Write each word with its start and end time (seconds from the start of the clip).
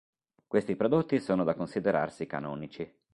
Questi 0.47 0.75
prodotti 0.75 1.19
sono 1.19 1.43
da 1.43 1.53
considerarsi 1.53 2.25
canonici. 2.25 2.91